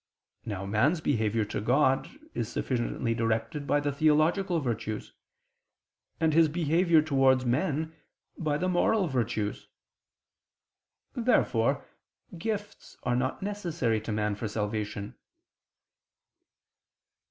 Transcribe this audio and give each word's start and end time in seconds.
Now 0.45 0.65
man's 0.65 0.99
behavior 0.99 1.45
to 1.45 1.61
God 1.61 2.09
is 2.33 2.51
sufficiently 2.51 3.13
directed 3.13 3.67
by 3.67 3.79
the 3.79 3.91
theological 3.91 4.59
virtues; 4.59 5.13
and 6.19 6.33
his 6.33 6.49
behavior 6.49 7.03
towards 7.03 7.45
men, 7.45 7.93
by 8.35 8.57
the 8.57 8.67
moral 8.67 9.05
virtues. 9.05 9.67
Therefore 11.15 11.85
gifts 12.35 12.97
are 13.03 13.15
not 13.15 13.43
necessary 13.43 14.01
to 14.01 14.11
man 14.11 14.33
for 14.33 14.47
salvation. 14.47 15.13